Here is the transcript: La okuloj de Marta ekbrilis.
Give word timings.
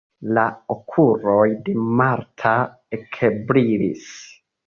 La 0.35 0.43
okuloj 0.75 1.43
de 1.67 1.75
Marta 1.99 2.55
ekbrilis. 2.99 4.09